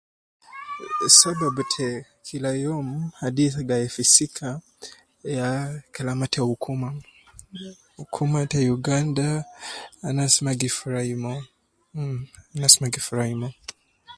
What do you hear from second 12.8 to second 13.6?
ma gifurai mo